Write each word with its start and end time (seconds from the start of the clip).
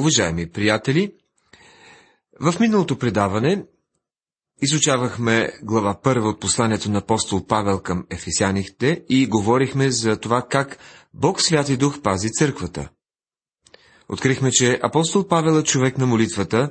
Уважаеми 0.00 0.50
приятели, 0.50 1.12
в 2.40 2.60
миналото 2.60 2.98
предаване 2.98 3.64
изучавахме 4.62 5.52
глава 5.62 6.00
първа 6.02 6.28
от 6.28 6.40
посланието 6.40 6.90
на 6.90 6.98
апостол 6.98 7.46
Павел 7.46 7.80
към 7.80 8.06
ефесяните 8.10 9.04
и 9.08 9.26
говорихме 9.26 9.90
за 9.90 10.16
това 10.16 10.46
как 10.50 10.78
Бог 11.14 11.42
Святи 11.42 11.76
Дух 11.76 12.02
пази 12.02 12.30
църквата. 12.30 12.88
Открихме, 14.08 14.50
че 14.50 14.80
апостол 14.82 15.26
Павел 15.28 15.58
е 15.58 15.64
човек 15.64 15.98
на 15.98 16.06
молитвата 16.06 16.70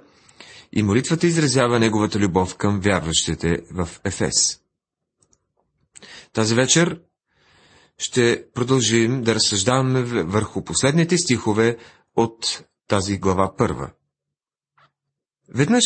и 0.73 0.83
молитвата 0.83 1.27
изразява 1.27 1.79
неговата 1.79 2.19
любов 2.19 2.55
към 2.55 2.79
вярващите 2.79 3.57
в 3.71 3.89
Ефес. 4.03 4.59
Тази 6.33 6.55
вечер 6.55 7.01
ще 7.97 8.45
продължим 8.53 9.21
да 9.21 9.35
разсъждаваме 9.35 10.01
върху 10.23 10.63
последните 10.63 11.17
стихове 11.17 11.77
от 12.15 12.63
тази 12.89 13.17
глава 13.17 13.55
първа. 13.57 13.91
Веднъж 15.49 15.83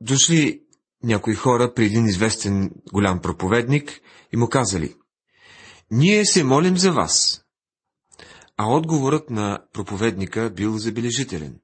дошли 0.00 0.62
някои 1.02 1.34
хора 1.34 1.74
при 1.74 1.84
един 1.84 2.06
известен 2.06 2.70
голям 2.92 3.20
проповедник 3.20 4.00
и 4.32 4.36
му 4.36 4.48
казали 4.48 4.96
«Ние 5.90 6.24
се 6.24 6.44
молим 6.44 6.78
за 6.78 6.92
вас». 6.92 7.42
А 8.56 8.66
отговорът 8.66 9.30
на 9.30 9.66
проповедника 9.72 10.50
бил 10.50 10.78
забележителен. 10.78 11.60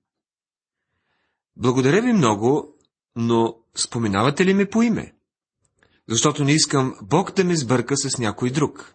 Благодаря 1.56 2.02
ви 2.02 2.12
много, 2.12 2.78
но 3.16 3.56
споменавате 3.76 4.46
ли 4.46 4.54
ме 4.54 4.70
по 4.70 4.82
име? 4.82 5.14
Защото 6.08 6.44
не 6.44 6.52
искам 6.52 6.94
Бог 7.02 7.32
да 7.32 7.44
ме 7.44 7.56
сбърка 7.56 7.96
с 7.96 8.18
някой 8.18 8.50
друг. 8.50 8.94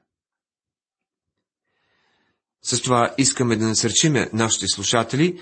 С 2.68 2.82
това 2.82 3.14
искаме 3.18 3.56
да 3.56 3.68
насърчиме 3.68 4.30
нашите 4.34 4.66
слушатели 4.68 5.40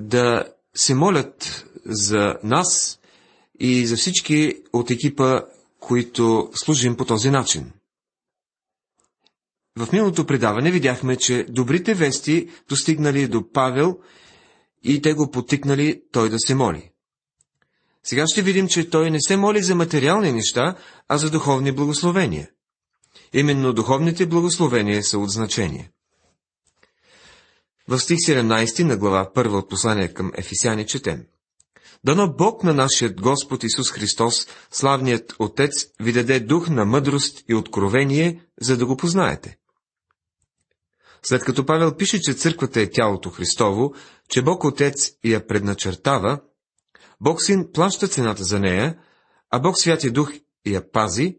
да 0.00 0.44
се 0.74 0.94
молят 0.94 1.66
за 1.84 2.36
нас 2.44 2.98
и 3.60 3.86
за 3.86 3.96
всички 3.96 4.54
от 4.72 4.90
екипа, 4.90 5.40
които 5.80 6.50
служим 6.54 6.96
по 6.96 7.04
този 7.04 7.30
начин. 7.30 7.72
В 9.78 9.92
миналото 9.92 10.26
предаване 10.26 10.70
видяхме, 10.70 11.16
че 11.16 11.46
добрите 11.48 11.94
вести 11.94 12.48
достигнали 12.68 13.28
до 13.28 13.52
Павел 13.52 13.98
и 14.82 15.02
те 15.02 15.14
го 15.14 15.30
потикнали 15.30 16.02
той 16.12 16.30
да 16.30 16.36
се 16.38 16.54
моли. 16.54 16.90
Сега 18.04 18.24
ще 18.26 18.42
видим, 18.42 18.68
че 18.68 18.90
той 18.90 19.10
не 19.10 19.20
се 19.20 19.36
моли 19.36 19.62
за 19.62 19.74
материални 19.74 20.32
неща, 20.32 20.76
а 21.08 21.18
за 21.18 21.30
духовни 21.30 21.72
благословения. 21.72 22.50
Именно 23.32 23.72
духовните 23.72 24.26
благословения 24.26 25.04
са 25.04 25.18
от 25.18 25.30
значение. 25.30 25.90
В 27.90 27.98
стих 27.98 28.18
17 28.18 28.84
на 28.84 28.96
глава 28.96 29.30
1 29.34 29.46
от 29.46 29.70
послание 29.70 30.14
към 30.14 30.32
Ефисяни 30.34 30.86
четем. 30.86 31.24
Дано 32.04 32.34
Бог 32.38 32.64
на 32.64 32.74
нашия 32.74 33.14
Господ 33.14 33.64
Исус 33.64 33.90
Христос, 33.90 34.46
славният 34.70 35.34
Отец, 35.38 35.72
ви 36.00 36.12
даде 36.12 36.40
дух 36.40 36.68
на 36.68 36.84
мъдрост 36.84 37.44
и 37.48 37.54
откровение, 37.54 38.40
за 38.60 38.76
да 38.76 38.86
го 38.86 38.96
познаете. 38.96 39.56
След 41.22 41.44
като 41.44 41.66
Павел 41.66 41.96
пише, 41.96 42.20
че 42.20 42.34
църквата 42.34 42.80
е 42.80 42.90
тялото 42.90 43.30
Христово, 43.30 43.94
че 44.28 44.42
Бог 44.42 44.64
Отец 44.64 45.10
я 45.24 45.46
предначертава, 45.46 46.40
Бог 47.20 47.42
Син 47.42 47.68
плаща 47.72 48.08
цената 48.08 48.44
за 48.44 48.60
нея, 48.60 48.98
а 49.50 49.58
Бог 49.58 49.78
Святия 49.78 50.12
Дух 50.12 50.32
я 50.66 50.90
пази, 50.92 51.36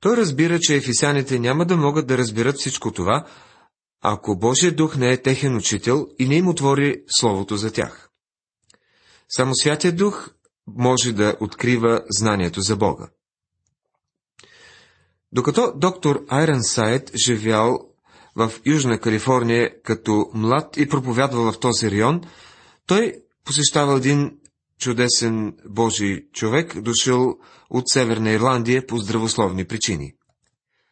той 0.00 0.16
разбира, 0.16 0.58
че 0.60 0.76
ефисяните 0.76 1.38
няма 1.38 1.66
да 1.66 1.76
могат 1.76 2.06
да 2.06 2.18
разберат 2.18 2.58
всичко 2.58 2.92
това, 2.92 3.26
ако 4.00 4.38
Божия 4.38 4.76
дух 4.76 4.96
не 4.96 5.12
е 5.12 5.22
техен 5.22 5.56
учител 5.56 6.06
и 6.18 6.28
не 6.28 6.34
им 6.34 6.48
отвори 6.48 7.02
Словото 7.08 7.56
за 7.56 7.72
тях. 7.72 8.10
Само 9.28 9.54
Святия 9.54 9.92
Дух 9.92 10.30
може 10.66 11.12
да 11.12 11.36
открива 11.40 12.02
знанието 12.10 12.60
за 12.60 12.76
Бога. 12.76 13.08
Докато 15.32 15.72
доктор 15.76 16.24
Айрон 16.28 16.62
Сайт 16.62 17.10
живял 17.26 17.78
в 18.36 18.52
Южна 18.66 19.00
Калифорния 19.00 19.82
като 19.82 20.30
млад 20.34 20.76
и 20.76 20.88
проповядвал 20.88 21.52
в 21.52 21.60
този 21.60 21.90
район, 21.90 22.20
той 22.86 23.14
посещавал 23.44 23.96
един 23.96 24.38
чудесен 24.78 25.56
Божий 25.68 26.30
човек, 26.32 26.80
дошъл 26.80 27.38
от 27.70 27.88
Северна 27.88 28.30
Ирландия 28.30 28.86
по 28.86 28.98
здравословни 28.98 29.64
причини. 29.64 30.14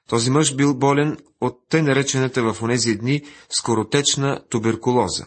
Този 0.09 0.31
мъж 0.31 0.55
бил 0.55 0.75
болен 0.75 1.19
от 1.41 1.59
тъй 1.69 1.83
наречената 1.83 2.53
в 2.53 2.63
онези 2.63 2.97
дни 2.97 3.23
скоротечна 3.51 4.41
туберкулоза. 4.51 5.27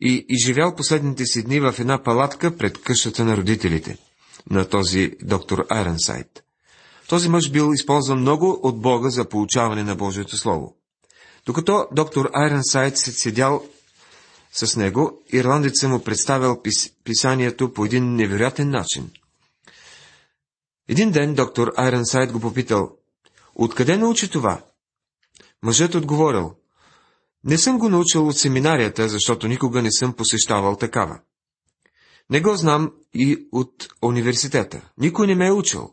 И 0.00 0.26
изживял 0.28 0.74
последните 0.74 1.26
си 1.26 1.42
дни 1.42 1.60
в 1.60 1.74
една 1.78 2.02
палатка 2.02 2.56
пред 2.56 2.82
къщата 2.82 3.24
на 3.24 3.36
родителите 3.36 3.96
на 4.50 4.68
този 4.68 5.12
доктор 5.22 5.66
Айренсайд. 5.70 6.44
Този 7.08 7.28
мъж 7.28 7.50
бил 7.50 7.72
използван 7.74 8.20
много 8.20 8.60
от 8.62 8.80
Бога 8.80 9.08
за 9.08 9.28
получаване 9.28 9.82
на 9.82 9.96
Божието 9.96 10.36
Слово. 10.36 10.76
Докато 11.46 11.86
доктор 11.92 12.30
Айренсайд 12.32 12.98
се 12.98 13.12
седял 13.12 13.64
с 14.52 14.76
него, 14.76 15.22
ирландеца 15.32 15.88
му 15.88 16.04
представил 16.04 16.62
пис... 16.62 16.90
писанието 17.04 17.72
по 17.72 17.84
един 17.84 18.14
невероятен 18.14 18.70
начин. 18.70 19.10
Един 20.88 21.10
ден 21.10 21.34
доктор 21.34 21.72
Айренсайд 21.76 22.32
го 22.32 22.40
попитал, 22.40 22.97
Откъде 23.58 23.96
научи 23.96 24.30
това? 24.30 24.64
Мъжът 25.62 25.94
отговорил, 25.94 26.54
не 27.44 27.58
съм 27.58 27.78
го 27.78 27.88
научил 27.88 28.28
от 28.28 28.38
семинарията, 28.38 29.08
защото 29.08 29.48
никога 29.48 29.82
не 29.82 29.92
съм 29.92 30.12
посещавал 30.12 30.76
такава. 30.76 31.20
Не 32.30 32.40
го 32.40 32.56
знам 32.56 32.92
и 33.14 33.48
от 33.52 33.88
университета. 34.02 34.90
Никой 34.98 35.26
не 35.26 35.34
ме 35.34 35.46
е 35.46 35.52
учил. 35.52 35.90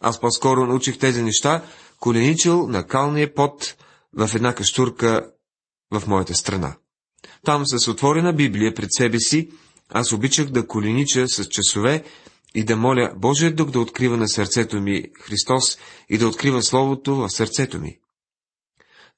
Аз 0.00 0.20
по-скоро 0.20 0.66
научих 0.66 0.98
тези 0.98 1.22
неща, 1.22 1.64
коленичил 2.00 2.68
на 2.68 2.86
калния 2.86 3.34
пот 3.34 3.76
в 4.12 4.30
една 4.34 4.54
каштурка 4.54 5.30
в 5.90 6.02
моята 6.06 6.34
страна. 6.34 6.76
Там 7.44 7.62
с 7.66 7.88
отворена 7.88 8.32
Библия 8.32 8.74
пред 8.74 8.88
себе 8.92 9.18
си, 9.20 9.50
аз 9.88 10.12
обичах 10.12 10.46
да 10.46 10.66
коленича 10.66 11.28
с 11.28 11.44
часове 11.44 12.04
и 12.54 12.64
да 12.64 12.76
моля 12.76 13.12
Божия 13.16 13.54
дух 13.54 13.70
да 13.70 13.80
открива 13.80 14.16
на 14.16 14.28
сърцето 14.28 14.80
ми 14.80 15.04
Христос 15.20 15.78
и 16.08 16.18
да 16.18 16.28
открива 16.28 16.62
Словото 16.62 17.16
в 17.16 17.30
сърцето 17.30 17.78
ми. 17.78 17.98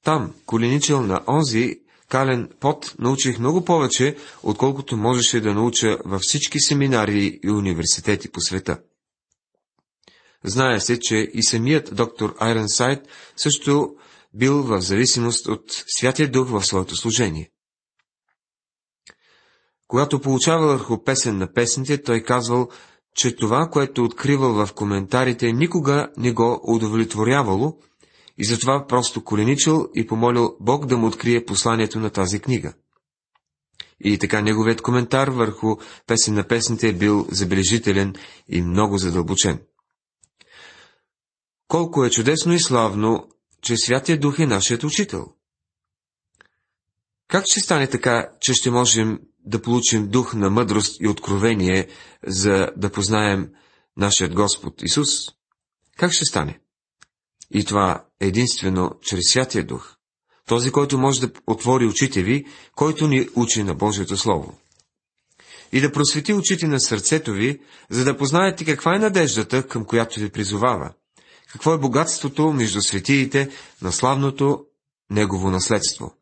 Там, 0.03 0.33
коленичел 0.45 1.01
на 1.01 1.23
онзи 1.27 1.75
кален 2.09 2.49
пот, 2.59 2.95
научих 2.99 3.39
много 3.39 3.65
повече, 3.65 4.17
отколкото 4.43 4.97
можеше 4.97 5.41
да 5.41 5.53
науча 5.53 5.97
във 6.05 6.21
всички 6.21 6.59
семинари 6.59 7.39
и 7.43 7.49
университети 7.49 8.31
по 8.31 8.41
света. 8.41 8.79
Знае 10.43 10.79
се, 10.79 10.99
че 10.99 11.15
и 11.33 11.43
самият 11.43 11.95
доктор 11.95 12.35
Айренсайд 12.39 12.99
също 13.37 13.95
бил 14.33 14.63
в 14.63 14.81
зависимост 14.81 15.47
от 15.47 15.83
Святия 15.87 16.31
Дух 16.31 16.49
в 16.49 16.63
своето 16.63 16.95
служение. 16.95 17.51
Когато 19.87 20.21
получава 20.21 20.67
върху 20.67 21.03
песен 21.03 21.37
на 21.37 21.53
песните, 21.53 22.03
той 22.03 22.21
казвал, 22.21 22.69
че 23.15 23.35
това, 23.35 23.69
което 23.71 24.03
откривал 24.03 24.65
в 24.65 24.73
коментарите, 24.73 25.51
никога 25.51 26.09
не 26.17 26.31
го 26.31 26.61
удовлетворявало 26.63 27.77
и 28.37 28.45
затова 28.45 28.87
просто 28.87 29.23
коленичил 29.23 29.89
и 29.95 30.07
помолил 30.07 30.57
Бог 30.59 30.85
да 30.85 30.97
му 30.97 31.07
открие 31.07 31.45
посланието 31.45 31.99
на 31.99 32.09
тази 32.09 32.39
книга. 32.39 32.73
И 34.03 34.17
така 34.17 34.41
неговият 34.41 34.81
коментар 34.81 35.27
върху 35.27 35.75
песен 36.07 36.33
на 36.33 36.47
песните 36.47 36.89
е 36.89 36.93
бил 36.93 37.27
забележителен 37.31 38.15
и 38.47 38.61
много 38.61 38.97
задълбочен. 38.97 39.61
Колко 41.67 42.05
е 42.05 42.09
чудесно 42.09 42.53
и 42.53 42.59
славно, 42.59 43.29
че 43.61 43.77
Святия 43.77 44.19
Дух 44.19 44.39
е 44.39 44.45
нашият 44.45 44.83
учител. 44.83 45.25
Как 47.27 47.43
ще 47.51 47.59
стане 47.59 47.87
така, 47.87 48.29
че 48.41 48.53
ще 48.53 48.71
можем 48.71 49.19
да 49.45 49.61
получим 49.61 50.07
дух 50.07 50.33
на 50.33 50.49
мъдрост 50.49 51.01
и 51.01 51.07
откровение, 51.07 51.87
за 52.27 52.69
да 52.77 52.91
познаем 52.91 53.49
нашият 53.97 54.33
Господ 54.33 54.81
Исус? 54.81 55.09
Как 55.97 56.11
ще 56.11 56.25
стане? 56.25 56.59
И 57.53 57.65
това 57.65 58.05
единствено 58.19 58.91
чрез 59.01 59.21
Святия 59.31 59.65
Дух. 59.65 59.95
Този, 60.47 60.71
който 60.71 60.97
може 60.97 61.21
да 61.21 61.31
отвори 61.47 61.85
очите 61.85 62.23
ви, 62.23 62.45
който 62.75 63.07
ни 63.07 63.29
учи 63.35 63.63
на 63.63 63.75
Божието 63.75 64.17
Слово. 64.17 64.57
И 65.71 65.81
да 65.81 65.91
просвети 65.91 66.33
очите 66.33 66.67
на 66.67 66.79
сърцето 66.79 67.33
ви, 67.33 67.59
за 67.89 68.03
да 68.05 68.17
познаете 68.17 68.65
каква 68.65 68.95
е 68.95 68.99
надеждата, 68.99 69.67
към 69.67 69.85
която 69.85 70.19
ви 70.19 70.29
призовава. 70.29 70.93
Какво 71.51 71.73
е 71.73 71.77
богатството 71.77 72.53
между 72.53 72.81
светиите 72.81 73.49
на 73.81 73.91
славното 73.91 74.65
Негово 75.09 75.51
наследство. 75.51 76.13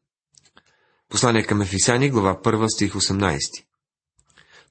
Послание 1.09 1.44
към 1.44 1.61
Ефисяни, 1.61 2.09
глава 2.09 2.41
1, 2.41 2.75
стих 2.75 2.94
18. 2.94 3.39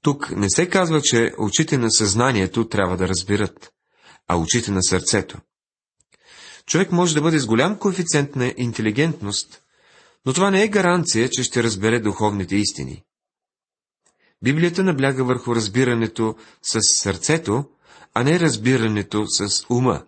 Тук 0.03 0.31
не 0.31 0.51
се 0.51 0.69
казва, 0.69 1.01
че 1.03 1.35
очите 1.39 1.79
на 1.79 1.91
съзнанието 1.91 2.69
трябва 2.69 2.97
да 2.97 3.09
разбират, 3.09 3.71
а 4.29 4.37
очите 4.37 4.71
на 4.71 4.83
сърцето. 4.83 5.39
Човек 6.67 6.93
може 6.93 7.15
да 7.15 7.23
бъде 7.23 7.39
с 7.39 7.47
голям 7.47 7.79
коефициент 7.79 8.37
на 8.37 8.55
интелигентност, 8.57 9.63
но 10.27 10.33
това 10.33 10.51
не 10.51 10.63
е 10.63 10.69
гаранция, 10.69 11.31
че 11.31 11.43
ще 11.43 11.63
разбере 11.63 12.01
духовните 12.01 12.57
истини. 12.57 13.05
Библията 14.43 14.85
набляга 14.85 15.25
върху 15.25 15.55
разбирането 15.55 16.37
с 16.63 16.81
сърцето, 16.83 17.65
а 18.15 18.25
не 18.25 18.41
разбирането 18.41 19.25
с 19.29 19.67
ума. 19.71 20.05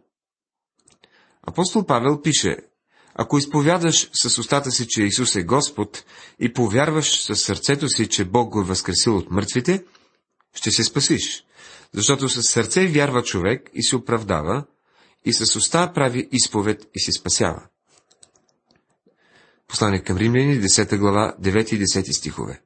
Апостол 1.43 1.87
Павел 1.87 2.23
пише, 2.23 2.57
ако 3.15 3.39
изповядаш 3.39 4.11
с 4.13 4.39
устата 4.39 4.71
си, 4.71 4.87
че 4.89 5.03
Исус 5.03 5.37
е 5.37 5.43
Господ 5.43 6.05
и 6.41 6.53
повярваш 6.53 7.23
с 7.23 7.37
сърцето 7.37 7.89
си, 7.89 8.09
че 8.09 8.25
Бог 8.25 8.53
го 8.53 8.61
е 8.61 8.65
възкресил 8.65 9.17
от 9.17 9.31
мъртвите, 9.31 9.85
ще 10.55 10.71
се 10.71 10.85
спасиш. 10.85 11.45
Защото 11.95 12.29
с 12.29 12.43
сърце 12.43 12.87
вярва 12.87 13.23
човек 13.23 13.71
и 13.75 13.83
се 13.83 13.97
оправдава, 13.97 14.65
и 15.25 15.33
с 15.33 15.57
уста 15.57 15.93
прави 15.93 16.29
изповед 16.33 16.87
и 16.95 17.01
се 17.01 17.13
спасява. 17.13 17.63
Послание 19.69 20.03
към 20.03 20.17
римляни, 20.17 20.61
10 20.61 20.99
глава, 20.99 21.35
9 21.41 21.75
и 21.75 21.85
10 21.85 22.13
стихове. 22.13 22.63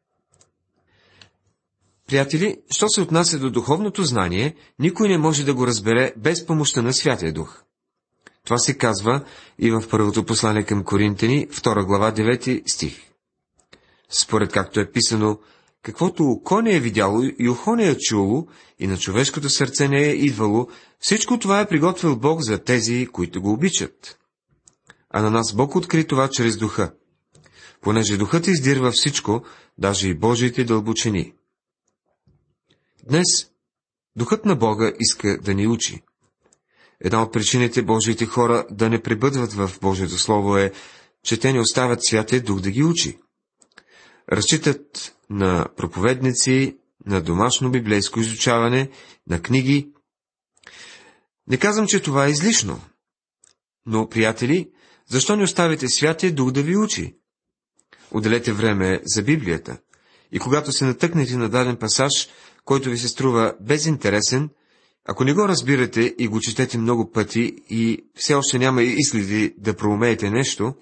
Приятели, 2.06 2.58
що 2.70 2.88
се 2.88 3.00
отнася 3.00 3.38
до 3.38 3.50
духовното 3.50 4.05
знание, 4.05 4.55
никой 4.79 5.08
не 5.08 5.19
може 5.19 5.44
да 5.44 5.55
го 5.55 5.67
разбере 5.67 6.12
без 6.17 6.47
помощта 6.47 6.82
на 6.82 6.93
Святия 6.93 7.32
Дух. 7.32 7.63
Това 8.44 8.58
се 8.58 8.79
казва 8.79 9.25
и 9.58 9.70
в 9.70 9.85
първото 9.91 10.25
послание 10.25 10.62
към 10.64 10.85
Коринтени, 10.85 11.49
2 11.49 11.87
глава, 11.87 12.12
9 12.12 12.70
стих. 12.73 13.11
Според 14.08 14.52
както 14.52 14.81
е 14.81 14.91
писано, 14.91 15.38
каквото 15.82 16.25
око 16.25 16.62
не 16.62 16.76
е 16.76 16.81
видяло 16.81 17.23
и 17.38 17.49
ухо 17.49 17.76
не 17.76 17.88
е 17.88 17.99
чуло, 17.99 18.46
и 18.79 18.87
на 18.87 18.99
човешкото 18.99 19.50
сърце 19.50 19.88
не 19.88 20.02
е 20.02 20.14
идвало, 20.14 20.69
всичко 21.00 21.38
това 21.38 21.61
е 21.61 21.69
приготвил 21.69 22.17
Бог 22.17 22.41
за 22.43 22.58
тези, 22.58 23.06
които 23.12 23.43
го 23.43 23.52
обичат. 23.52 24.19
А 25.11 25.23
на 25.23 25.31
нас 25.31 25.55
Бог 25.55 25.76
откри 25.76 26.06
това 26.06 26.29
чрез 26.29 26.56
духа. 26.56 26.93
Понеже 27.81 28.17
духът 28.17 28.47
издирва 28.47 28.93
всичко, 28.93 29.44
даже 29.79 30.08
и 30.08 30.14
Божиите 30.14 30.64
дълбочини. 30.64 31.32
Днес 33.08 33.50
духът 34.17 34.44
на 34.44 34.56
Бога 34.56 34.93
иска 35.00 35.38
да 35.38 35.55
ни 35.55 35.67
учи. 35.67 36.02
Една 37.05 37.23
от 37.23 37.33
причините 37.33 37.83
Божиите 37.83 38.27
хора 38.27 38.67
да 38.71 38.91
не 38.91 39.03
пребъдват 39.03 39.53
в 39.53 39.71
Божието 39.81 40.19
Слово 40.19 40.56
е, 40.56 40.73
че 41.25 41.41
те 41.41 41.53
не 41.53 41.61
оставят 41.61 42.05
Святия 42.05 42.43
Дух 42.43 42.61
да 42.61 42.71
ги 42.71 42.85
учи. 42.85 43.19
Разчитат 44.33 45.15
на 45.31 45.67
проповедници, 45.77 46.77
на 47.06 47.21
домашно 47.21 47.71
библейско 47.71 48.21
изучаване, 48.21 48.91
на 49.29 49.43
книги. 49.43 49.93
Не 51.47 51.56
казвам, 51.56 51.87
че 51.87 52.03
това 52.03 52.27
е 52.27 52.31
излишно. 52.31 52.81
Но, 53.87 54.09
приятели, 54.09 54.71
защо 55.09 55.37
не 55.37 55.43
оставите 55.43 55.89
Святия 55.89 56.33
Дух 56.33 56.50
да 56.50 56.62
ви 56.62 56.77
учи? 56.77 57.17
Отделете 58.11 58.53
време 58.53 59.00
за 59.05 59.23
Библията. 59.23 59.79
И 60.33 60.39
когато 60.39 60.73
се 60.73 60.85
натъкнете 60.85 61.37
на 61.37 61.49
даден 61.49 61.77
пасаж, 61.77 62.29
който 62.65 62.91
ви 62.91 62.99
се 62.99 63.09
струва 63.09 63.55
безинтересен, 63.61 64.50
ако 65.05 65.25
не 65.25 65.35
го 65.35 65.49
разбирате 65.49 66.15
и 66.19 66.29
го 66.29 66.41
четете 66.41 66.79
много 66.79 67.12
пъти 67.12 67.56
и 67.71 68.05
все 68.15 68.35
още 68.35 68.59
няма 68.59 68.83
изгледи 68.83 69.55
да 69.59 69.77
проумеете 69.77 70.31
нещо, 70.31 70.75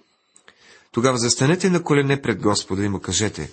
тогава 0.92 1.18
застанете 1.18 1.70
на 1.70 1.82
колене 1.82 2.22
пред 2.22 2.42
Господа 2.42 2.84
и 2.84 2.88
му 2.88 3.00
кажете 3.00 3.50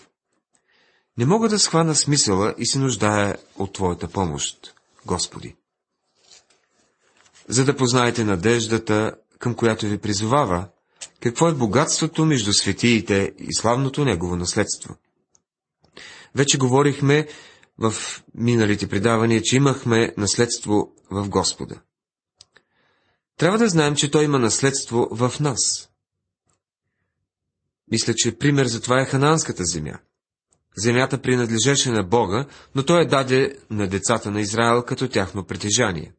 Не 1.18 1.26
мога 1.26 1.50
да 1.50 1.60
схвана 1.60 1.96
смисъла 1.96 2.56
и 2.58 2.68
се 2.68 2.80
нуждая 2.80 3.38
от 3.56 3.74
Твоята 3.74 4.08
помощ, 4.08 4.74
Господи. 5.06 5.56
За 7.48 7.66
да 7.66 7.76
познаете 7.76 8.24
надеждата, 8.24 9.16
към 9.40 9.56
която 9.56 9.86
ви 9.86 9.98
призовава, 9.98 10.68
какво 11.20 11.50
е 11.50 11.54
богатството 11.54 12.26
между 12.26 12.54
светиите 12.54 13.32
и 13.40 13.54
славното 13.54 14.06
Негово 14.06 14.36
наследство. 14.36 14.96
Вече 16.36 16.58
говорихме 16.58 17.28
в 17.80 17.94
миналите 18.36 18.88
предавания, 18.88 19.42
че 19.42 19.56
имахме 19.56 20.14
наследство 20.18 20.92
в 21.12 21.30
Господа. 21.30 21.82
Трябва 23.38 23.58
да 23.58 23.70
знаем, 23.70 23.96
че 23.96 24.12
Той 24.12 24.24
има 24.24 24.40
наследство 24.40 25.08
в 25.12 25.34
нас. 25.40 25.90
Мисля, 27.92 28.14
че 28.16 28.38
пример 28.38 28.66
за 28.66 28.82
това 28.82 29.02
е 29.02 29.06
Хананската 29.06 29.64
земя. 29.66 30.00
Земята 30.78 31.22
принадлежеше 31.22 31.92
на 31.92 32.04
Бога, 32.04 32.46
но 32.76 32.86
Той 32.86 33.02
е 33.02 33.08
даде 33.08 33.58
на 33.70 33.88
децата 33.88 34.32
на 34.32 34.42
Израел 34.42 34.84
като 34.84 35.10
тяхно 35.10 35.44
притежание. 35.44 36.14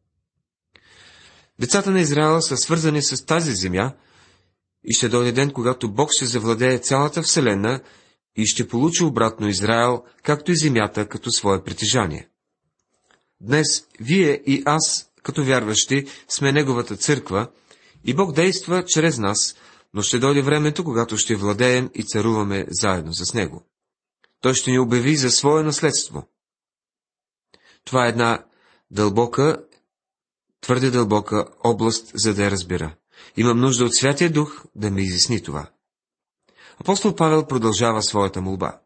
Децата 1.59 1.91
на 1.91 2.01
Израел 2.01 2.41
са 2.41 2.57
свързани 2.57 3.01
с 3.01 3.25
тази 3.25 3.51
земя 3.51 3.93
и 4.83 4.93
ще 4.93 5.09
дойде 5.09 5.31
ден, 5.31 5.51
когато 5.51 5.93
Бог 5.93 6.09
ще 6.11 6.25
завладее 6.25 6.79
цялата 6.79 7.21
Вселена 7.21 7.81
и 8.35 8.45
ще 8.45 8.67
получи 8.67 9.03
обратно 9.03 9.47
Израел, 9.47 10.03
както 10.23 10.51
и 10.51 10.57
земята, 10.57 11.07
като 11.07 11.31
свое 11.31 11.63
притежание. 11.63 12.29
Днес 13.41 13.87
вие 13.99 14.41
и 14.45 14.63
аз, 14.65 15.11
като 15.23 15.43
вярващи, 15.43 16.05
сме 16.27 16.51
Неговата 16.51 16.97
църква 16.97 17.47
и 18.05 18.13
Бог 18.13 18.33
действа 18.33 18.85
чрез 18.85 19.17
нас, 19.17 19.55
но 19.93 20.01
ще 20.01 20.19
дойде 20.19 20.41
времето, 20.41 20.83
когато 20.83 21.17
ще 21.17 21.35
владеем 21.35 21.89
и 21.93 22.03
царуваме 22.03 22.65
заедно 22.69 23.13
с 23.13 23.33
Него. 23.33 23.65
Той 24.41 24.53
ще 24.53 24.71
ни 24.71 24.79
обяви 24.79 25.15
за 25.15 25.31
свое 25.31 25.63
наследство. 25.63 26.27
Това 27.85 28.05
е 28.05 28.09
една 28.09 28.45
дълбока, 28.91 29.65
твърде 30.61 30.91
дълбока 30.91 31.45
област, 31.63 32.11
за 32.13 32.33
да 32.33 32.43
я 32.43 32.51
разбира. 32.51 32.95
Имам 33.37 33.59
нужда 33.59 33.85
от 33.85 33.95
Святия 33.95 34.31
Дух 34.31 34.65
да 34.75 34.91
ми 34.91 35.01
изясни 35.01 35.43
това. 35.43 35.69
Апостол 36.81 37.15
Павел 37.15 37.47
продължава 37.47 38.03
своята 38.03 38.41
молба. 38.41 38.79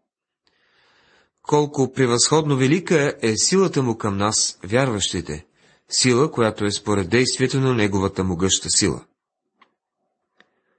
Колко 1.42 1.92
превъзходно 1.92 2.58
велика 2.58 3.16
е 3.22 3.34
силата 3.38 3.84
му 3.84 3.98
към 3.98 4.18
нас, 4.18 4.60
вярващите, 4.64 5.46
сила, 5.90 6.32
която 6.32 6.66
е 6.66 6.72
според 6.72 7.10
действието 7.10 7.60
на 7.60 7.74
неговата 7.74 8.24
могъща 8.24 8.70
сила. 8.70 9.06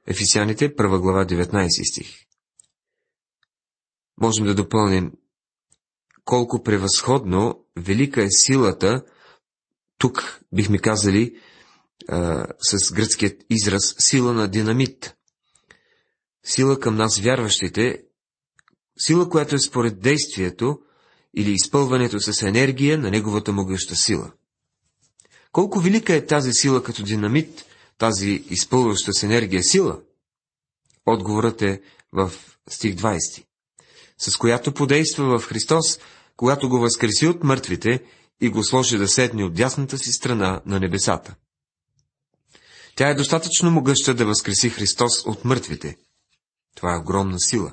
Ефисяните, 0.07 0.77
1 0.77 1.01
глава, 1.01 1.25
19 1.25 1.93
стих. 1.93 2.27
Можем 4.21 4.47
да 4.47 4.55
допълним 4.55 5.13
колко 6.25 6.63
превъзходно 6.63 7.65
велика 7.77 8.23
е 8.23 8.31
силата, 8.31 9.05
тук 9.99 10.41
бихме 10.53 10.79
казали 10.79 11.41
а, 12.09 12.47
с 12.59 12.93
гръцкият 12.93 13.43
израз 13.51 13.95
сила 13.99 14.33
на 14.33 14.49
динамит 14.49 15.17
сила 16.47 16.81
към 16.81 16.97
нас 16.97 17.19
вярващите, 17.19 18.03
сила, 18.99 19.29
която 19.29 19.55
е 19.55 19.59
според 19.59 20.01
действието 20.01 20.79
или 21.37 21.53
изпълването 21.53 22.21
с 22.21 22.43
енергия 22.43 22.99
на 22.99 23.11
неговата 23.11 23.53
могъща 23.53 23.97
сила. 23.97 24.33
Колко 25.53 25.81
велика 25.81 26.15
е 26.15 26.27
тази 26.27 26.53
сила 26.53 26.83
като 26.83 27.03
динамит, 27.03 27.65
тази 27.99 28.45
изпълваща 28.51 29.13
с 29.13 29.23
енергия 29.23 29.63
сила? 29.63 30.01
Отговорът 31.07 31.63
е 31.63 31.81
в 32.13 32.33
стих 32.69 32.95
20, 32.95 33.45
с 34.19 34.37
която 34.37 34.73
подейства 34.73 35.39
в 35.39 35.47
Христос, 35.47 35.99
когато 36.37 36.69
го 36.69 36.79
възкреси 36.79 37.27
от 37.27 37.45
мъртвите 37.45 38.03
и 38.41 38.49
го 38.49 38.65
сложи 38.65 38.99
да 38.99 39.09
седне 39.09 39.45
от 39.45 39.55
дясната 39.55 39.99
си 39.99 40.13
страна 40.13 40.61
на 40.67 40.81
небесата. 40.81 41.35
Тя 42.97 43.09
е 43.09 43.15
достатъчно 43.15 43.71
могъща 43.71 44.15
да 44.15 44.27
възкреси 44.27 44.71
Христос 44.71 45.27
от 45.27 45.45
мъртвите, 45.45 45.97
това 46.77 46.95
е 46.95 46.99
огромна 46.99 47.41
сила. 47.41 47.73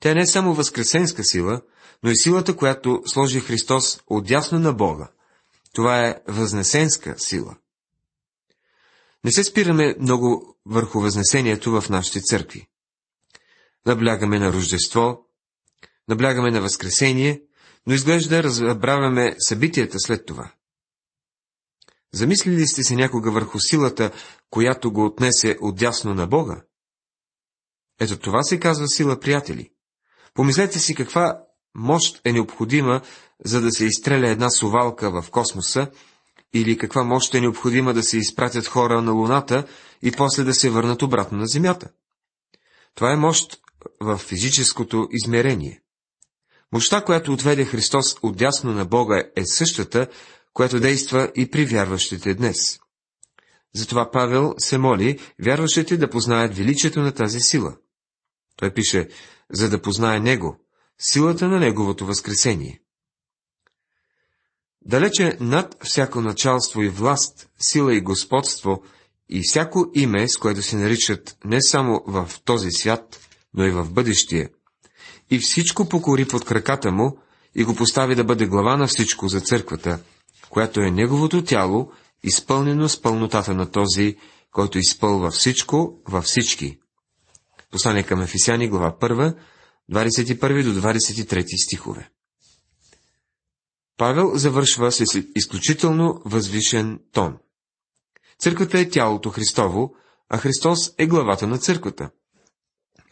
Тя 0.00 0.10
е 0.10 0.14
не 0.14 0.26
само 0.26 0.54
възкресенска 0.54 1.24
сила, 1.24 1.62
но 2.02 2.10
и 2.10 2.16
силата, 2.16 2.56
която 2.56 3.02
сложи 3.06 3.40
Христос 3.40 4.00
отдясно 4.06 4.58
на 4.58 4.72
Бога. 4.72 5.08
Това 5.72 6.06
е 6.06 6.20
възнесенска 6.28 7.14
сила. 7.18 7.56
Не 9.24 9.32
се 9.32 9.44
спираме 9.44 9.96
много 10.00 10.56
върху 10.66 11.00
възнесението 11.00 11.80
в 11.80 11.90
нашите 11.90 12.20
църкви. 12.20 12.66
Наблягаме 13.86 14.38
на 14.38 14.52
Рождество, 14.52 15.26
наблягаме 16.08 16.50
на 16.50 16.60
Възкресение, 16.60 17.42
но 17.86 17.94
изглежда 17.94 18.42
разбравяме 18.42 19.36
събитията 19.38 19.98
след 19.98 20.26
това. 20.26 20.52
Замислили 22.12 22.66
сте 22.66 22.82
се 22.82 22.94
някога 22.94 23.30
върху 23.30 23.60
силата, 23.60 24.10
която 24.50 24.92
го 24.92 25.04
отнесе 25.04 25.56
отдясно 25.60 26.14
на 26.14 26.26
Бога? 26.26 26.62
Ето 28.00 28.18
това 28.18 28.42
се 28.42 28.60
казва 28.60 28.88
сила, 28.88 29.20
приятели. 29.20 29.70
Помислете 30.34 30.78
си 30.78 30.94
каква 30.94 31.42
мощ 31.74 32.20
е 32.24 32.32
необходима, 32.32 33.00
за 33.44 33.60
да 33.60 33.70
се 33.70 33.84
изстреля 33.84 34.28
една 34.28 34.50
сувалка 34.50 35.22
в 35.22 35.30
космоса, 35.30 35.90
или 36.54 36.78
каква 36.78 37.04
мощ 37.04 37.34
е 37.34 37.40
необходима 37.40 37.94
да 37.94 38.02
се 38.02 38.18
изпратят 38.18 38.66
хора 38.66 39.02
на 39.02 39.12
Луната 39.12 39.66
и 40.02 40.12
после 40.12 40.44
да 40.44 40.54
се 40.54 40.70
върнат 40.70 41.02
обратно 41.02 41.38
на 41.38 41.46
Земята. 41.46 41.88
Това 42.94 43.12
е 43.12 43.16
мощ 43.16 43.60
в 44.00 44.18
физическото 44.18 45.08
измерение. 45.10 45.80
Мощта, 46.72 47.04
която 47.04 47.32
отведе 47.32 47.64
Христос 47.64 48.16
отдясно 48.22 48.72
на 48.72 48.84
Бога, 48.84 49.24
е 49.36 49.44
същата, 49.44 50.06
която 50.52 50.80
действа 50.80 51.32
и 51.36 51.50
при 51.50 51.64
вярващите 51.64 52.34
днес. 52.34 52.80
Затова 53.74 54.10
Павел 54.10 54.54
се 54.58 54.78
моли 54.78 55.18
вярващите 55.44 55.96
да 55.96 56.10
познаят 56.10 56.56
величието 56.56 57.00
на 57.00 57.12
тази 57.12 57.40
сила– 57.40 57.76
той 58.60 58.70
пише, 58.70 59.08
за 59.52 59.68
да 59.70 59.82
познае 59.82 60.20
Него, 60.20 60.56
силата 60.98 61.48
на 61.48 61.58
Неговото 61.58 62.06
възкресение. 62.06 62.80
Далече 64.84 65.36
над 65.40 65.76
всяко 65.84 66.20
началство 66.20 66.82
и 66.82 66.88
власт, 66.88 67.48
сила 67.58 67.94
и 67.94 68.00
господство 68.00 68.82
и 69.28 69.40
всяко 69.44 69.90
име, 69.94 70.28
с 70.28 70.36
което 70.36 70.62
се 70.62 70.76
наричат 70.76 71.36
не 71.44 71.62
само 71.62 72.02
в 72.06 72.30
този 72.44 72.70
свят, 72.70 73.20
но 73.54 73.64
и 73.64 73.70
в 73.70 73.90
бъдещия. 73.90 74.48
И 75.30 75.38
всичко 75.38 75.88
покори 75.88 76.28
под 76.28 76.44
краката 76.44 76.92
му 76.92 77.18
и 77.54 77.64
го 77.64 77.74
постави 77.74 78.14
да 78.14 78.24
бъде 78.24 78.46
глава 78.46 78.76
на 78.76 78.86
всичко 78.86 79.28
за 79.28 79.40
църквата, 79.40 79.98
която 80.50 80.80
е 80.80 80.90
неговото 80.90 81.44
тяло, 81.44 81.92
изпълнено 82.22 82.88
с 82.88 83.02
пълнотата 83.02 83.54
на 83.54 83.70
този, 83.70 84.16
който 84.52 84.78
изпълва 84.78 85.30
всичко 85.30 86.00
във 86.08 86.24
всички. 86.24 86.78
Послание 87.70 88.02
към 88.02 88.22
Ефисяни, 88.22 88.68
глава 88.68 88.96
1, 89.00 89.36
21 89.92 90.72
до 90.72 90.80
23 90.80 91.64
стихове. 91.64 92.10
Павел 93.96 94.30
завършва 94.34 94.92
с 94.92 95.04
изключително 95.36 96.22
възвишен 96.24 97.00
тон. 97.12 97.38
Църквата 98.38 98.78
е 98.78 98.88
тялото 98.88 99.30
Христово, 99.30 99.94
а 100.28 100.38
Христос 100.38 100.94
е 100.98 101.06
главата 101.06 101.46
на 101.46 101.58
църквата. 101.58 102.10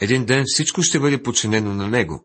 Един 0.01 0.25
ден 0.25 0.45
всичко 0.47 0.83
ще 0.83 1.01
бъде 1.01 1.23
подчинено 1.23 1.75
на 1.75 1.89
Него. 1.89 2.25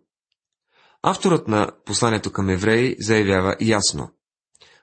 Авторът 1.02 1.48
на 1.48 1.72
посланието 1.86 2.32
към 2.32 2.50
евреи 2.50 2.96
заявява 3.00 3.56
ясно. 3.62 4.10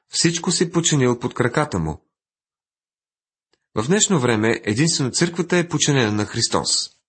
Всичко 0.09 0.51
се 0.51 0.71
подчинил 0.71 1.19
под 1.19 1.35
краката 1.35 1.79
му. 1.79 2.07
В 3.75 3.87
днешно 3.87 4.21
време 4.21 4.61
единствено 4.65 5.11
църквата 5.11 5.57
е 5.57 5.69
подчинена 5.69 6.13
на 6.13 6.27
Христос. 6.27 7.00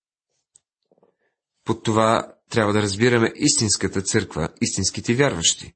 Под 1.64 1.82
това 1.82 2.34
трябва 2.50 2.72
да 2.72 2.82
разбираме 2.82 3.32
истинската 3.36 4.02
църква, 4.02 4.48
истинските 4.60 5.14
вярващи. 5.14 5.74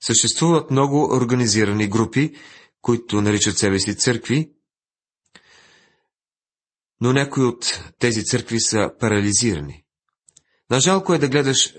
Съществуват 0.00 0.70
много 0.70 1.16
организирани 1.16 1.88
групи, 1.88 2.34
които 2.80 3.22
наричат 3.22 3.58
себе 3.58 3.78
си 3.78 3.96
църкви, 3.96 4.52
но 7.00 7.12
някои 7.12 7.44
от 7.44 7.80
тези 7.98 8.24
църкви 8.24 8.60
са 8.60 8.90
парализирани. 9.00 9.84
Нажалко 10.70 11.14
е 11.14 11.18
да 11.18 11.28
гледаш 11.28 11.74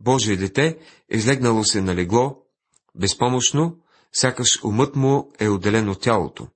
Божие 0.00 0.36
дете, 0.36 0.78
излегнало 1.08 1.64
се 1.64 1.82
на 1.82 1.94
легло, 1.94 2.46
безпомощно, 2.94 3.78
сякаш 4.12 4.64
умът 4.64 4.96
му 4.96 5.32
е 5.38 5.48
отделен 5.48 5.88
от 5.88 6.00
тялото. 6.00 6.48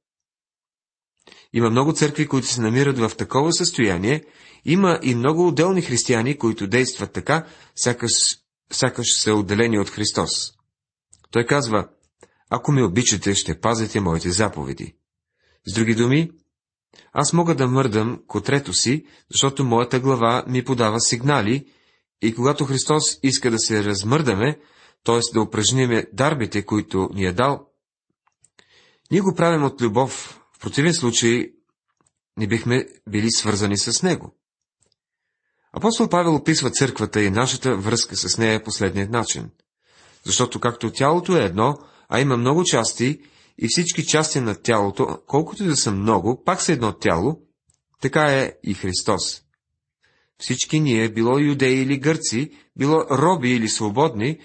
Има 1.52 1.70
много 1.70 1.92
църкви, 1.92 2.28
които 2.28 2.46
се 2.46 2.60
намират 2.60 2.98
в 2.98 3.16
такова 3.16 3.52
състояние, 3.52 4.24
има 4.64 4.98
и 5.02 5.14
много 5.14 5.48
отделни 5.48 5.82
християни, 5.82 6.38
които 6.38 6.66
действат 6.66 7.12
така, 7.12 7.46
сякаш, 7.76 8.12
сякаш 8.72 9.06
са 9.20 9.34
отделени 9.34 9.78
от 9.78 9.90
Христос. 9.90 10.52
Той 11.30 11.46
казва, 11.46 11.88
ако 12.50 12.72
ме 12.72 12.82
обичате, 12.82 13.34
ще 13.34 13.60
пазите 13.60 14.00
моите 14.00 14.30
заповеди. 14.30 14.94
С 15.66 15.74
други 15.74 15.94
думи, 15.94 16.30
аз 17.12 17.32
мога 17.32 17.54
да 17.54 17.66
мърдам 17.66 18.22
котрето 18.26 18.72
си, 18.72 19.04
защото 19.30 19.64
моята 19.64 20.00
глава 20.00 20.44
ми 20.46 20.64
подава 20.64 21.00
сигнали, 21.00 21.66
и 22.22 22.34
когато 22.34 22.64
Христос 22.64 23.18
иска 23.22 23.50
да 23.50 23.58
се 23.58 23.84
размърдаме, 23.84 24.58
т.е. 25.04 25.20
да 25.34 25.40
упражниме 25.40 26.06
дарбите, 26.12 26.62
които 26.62 27.08
ни 27.14 27.24
е 27.24 27.32
дал, 27.32 27.66
ние 29.10 29.20
го 29.20 29.34
правим 29.34 29.64
от 29.64 29.82
любов, 29.82 30.37
в 30.58 30.60
противен 30.60 30.94
случай 30.94 31.50
не 32.36 32.46
бихме 32.46 32.86
били 33.08 33.30
свързани 33.30 33.78
с 33.78 34.02
Него. 34.02 34.34
Апостол 35.72 36.08
Павел 36.08 36.34
описва 36.34 36.70
църквата 36.70 37.22
и 37.22 37.30
нашата 37.30 37.76
връзка 37.76 38.16
с 38.16 38.38
нея 38.38 38.64
последният 38.64 39.10
начин. 39.10 39.50
Защото 40.24 40.60
както 40.60 40.92
тялото 40.92 41.36
е 41.36 41.44
едно, 41.44 41.78
а 42.08 42.20
има 42.20 42.36
много 42.36 42.64
части, 42.64 43.20
и 43.58 43.66
всички 43.68 44.06
части 44.06 44.40
на 44.40 44.54
тялото, 44.54 45.18
колкото 45.26 45.64
и 45.64 45.66
да 45.66 45.76
са 45.76 45.90
много, 45.90 46.42
пак 46.44 46.62
са 46.62 46.72
едно 46.72 46.92
тяло, 46.92 47.40
така 48.00 48.22
е 48.24 48.52
и 48.64 48.74
Христос. 48.74 49.42
Всички 50.38 50.80
ние, 50.80 51.08
било 51.08 51.38
юдеи 51.38 51.82
или 51.82 51.98
гърци, 51.98 52.50
било 52.76 53.04
роби 53.10 53.50
или 53.50 53.68
свободни, 53.68 54.38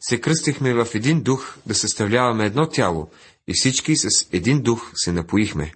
се 0.00 0.20
кръстихме 0.20 0.74
в 0.74 0.94
един 0.94 1.22
дух 1.22 1.56
да 1.66 1.74
съставляваме 1.74 2.46
едно 2.46 2.68
тяло 2.68 3.10
и 3.48 3.52
всички 3.54 3.96
с 3.96 4.08
един 4.32 4.62
дух 4.62 4.92
се 4.94 5.12
напоихме. 5.12 5.72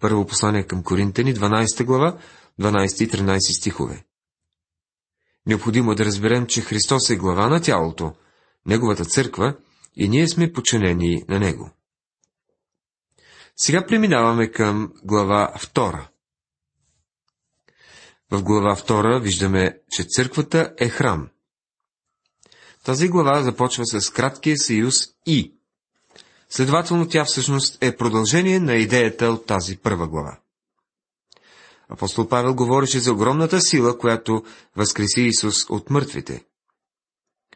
Първо 0.00 0.26
послание 0.26 0.66
към 0.66 0.82
Коринтени, 0.82 1.34
12 1.34 1.84
глава, 1.84 2.18
12 2.60 3.04
и 3.04 3.10
13 3.10 3.58
стихове. 3.58 4.04
Необходимо 5.46 5.92
е 5.92 5.94
да 5.94 6.04
разберем, 6.04 6.46
че 6.46 6.60
Христос 6.60 7.10
е 7.10 7.16
глава 7.16 7.48
на 7.48 7.62
тялото, 7.62 8.14
Неговата 8.66 9.04
църква, 9.04 9.56
и 9.96 10.08
ние 10.08 10.28
сме 10.28 10.52
подчинени 10.52 11.24
на 11.28 11.38
Него. 11.38 11.70
Сега 13.56 13.86
преминаваме 13.86 14.50
към 14.50 14.92
глава 15.04 15.54
2. 15.74 16.06
В 18.30 18.42
глава 18.42 18.76
2 18.76 19.20
виждаме, 19.20 19.78
че 19.90 20.04
църквата 20.04 20.74
е 20.78 20.88
храм. 20.88 21.28
Тази 22.84 23.08
глава 23.08 23.42
започва 23.42 23.86
с 23.86 24.10
краткия 24.10 24.58
съюз 24.58 24.94
и. 25.26 25.57
Следователно 26.50 27.08
тя 27.08 27.24
всъщност 27.24 27.78
е 27.80 27.96
продължение 27.96 28.60
на 28.60 28.74
идеята 28.74 29.26
от 29.30 29.46
тази 29.46 29.76
първа 29.76 30.08
глава. 30.08 30.38
Апостол 31.88 32.28
Павел 32.28 32.54
говореше 32.54 33.00
за 33.00 33.12
огромната 33.12 33.60
сила, 33.60 33.98
която 33.98 34.42
възкреси 34.76 35.20
Исус 35.20 35.70
от 35.70 35.90
мъртвите. 35.90 36.44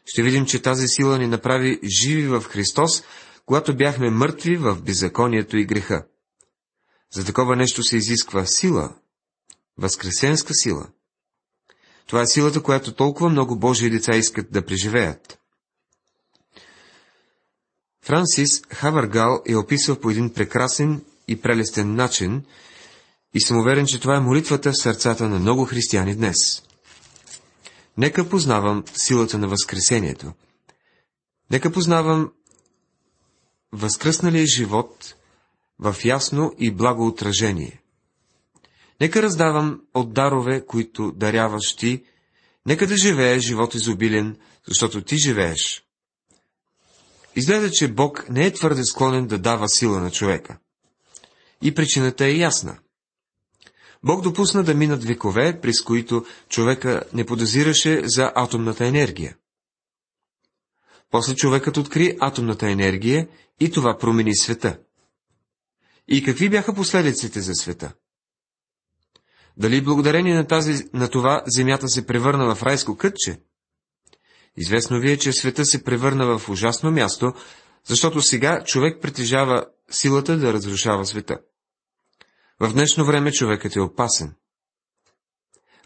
Ще 0.05 0.23
видим, 0.23 0.47
че 0.47 0.63
тази 0.63 0.89
сила 0.89 1.19
ни 1.19 1.27
направи 1.27 1.81
живи 1.85 2.29
в 2.29 2.43
Христос, 2.43 3.05
когато 3.47 3.77
бяхме 3.77 4.11
мъртви 4.11 4.57
в 4.57 4.83
беззаконието 4.83 5.57
и 5.57 5.65
греха. 5.65 6.07
За 7.13 7.25
такова 7.25 7.57
нещо 7.57 7.83
се 7.83 7.97
изисква 7.97 8.47
сила, 8.47 8.95
възкресенска 9.79 10.55
сила. 10.55 10.89
Това 12.07 12.23
е 12.23 12.27
силата, 12.27 12.63
която 12.63 12.95
толкова 12.95 13.31
много 13.31 13.59
Божии 13.59 13.91
деца 13.91 14.17
искат 14.17 14.53
да 14.53 14.65
преживеят. 14.67 15.39
Франсис 18.04 18.62
Хаваргал 18.71 19.42
е 19.47 19.56
описал 19.56 20.00
по 20.00 20.11
един 20.11 20.32
прекрасен 20.32 21.04
и 21.28 21.40
прелестен 21.40 21.94
начин 21.94 22.44
и 23.35 23.40
съм 23.40 23.59
уверен, 23.59 23.87
че 23.87 24.00
това 24.00 24.16
е 24.16 24.21
молитвата 24.21 24.73
в 24.73 24.82
сърцата 24.82 25.28
на 25.28 25.38
много 25.38 25.64
християни 25.64 26.14
днес. 26.14 26.62
Нека 27.97 28.28
познавам 28.28 28.85
силата 28.94 29.38
на 29.38 29.49
Възкресението. 29.49 30.32
Нека 31.50 31.73
познавам 31.73 32.32
възкръсналия 33.73 34.47
живот 34.47 35.14
в 35.78 35.97
ясно 36.04 36.52
и 36.59 36.71
благо 36.71 37.06
отражение. 37.06 37.80
Нека 39.00 39.23
раздавам 39.23 39.80
от 39.94 40.12
дарове, 40.12 40.66
които 40.66 41.12
даряваш 41.12 41.76
ти, 41.76 42.04
нека 42.66 42.87
да 42.87 42.97
живее 42.97 43.38
живот 43.38 43.75
изобилен, 43.75 44.37
защото 44.68 45.04
ти 45.04 45.16
живееш. 45.16 45.85
Изгледа, 47.37 47.71
че 47.71 47.93
Бог 47.93 48.29
не 48.29 48.47
е 48.47 48.53
твърде 48.53 48.85
склонен 48.85 49.27
да 49.27 49.39
дава 49.39 49.69
сила 49.69 50.01
на 50.01 50.11
човека. 50.11 50.59
И 51.62 51.75
причината 51.75 52.27
е 52.27 52.37
ясна. 52.37 52.79
Бог 54.05 54.23
допусна 54.23 54.65
да 54.65 54.75
минат 54.75 55.05
векове, 55.05 55.61
през 55.61 55.83
които 55.83 56.25
човека 56.49 57.03
не 57.12 57.27
подозираше 57.27 58.01
за 58.05 58.33
атомната 58.35 58.87
енергия. 58.87 59.37
После 61.11 61.35
човекът 61.35 61.77
откри 61.77 62.17
атомната 62.21 62.71
енергия 62.71 63.29
и 63.61 63.71
това 63.71 63.99
промени 63.99 64.37
света. 64.37 64.79
И 66.09 66.25
какви 66.25 66.49
бяха 66.49 66.75
последиците 66.75 67.41
за 67.41 67.55
света? 67.55 67.93
Дали 69.57 69.85
благодарение 69.85 70.35
на, 70.35 70.47
тази, 70.47 70.85
на 70.93 71.09
това 71.09 71.43
земята 71.47 71.89
се 71.89 72.07
превърна 72.07 72.55
в 72.55 72.62
райско 72.62 72.97
кътче? 72.97 73.41
Известно 74.56 75.00
ви 75.00 75.12
е, 75.12 75.18
че 75.18 75.32
света 75.32 75.64
се 75.64 75.85
превърна 75.85 76.38
в 76.38 76.49
ужасно 76.49 76.90
място, 76.90 77.32
защото 77.85 78.23
сега 78.23 78.64
човек 78.64 79.02
притежава 79.02 79.66
силата 79.90 80.37
да 80.37 80.52
разрушава 80.52 81.06
света. 81.06 81.38
В 82.61 82.73
днешно 82.73 83.04
време 83.04 83.32
човекът 83.32 83.76
е 83.76 83.80
опасен. 83.80 84.35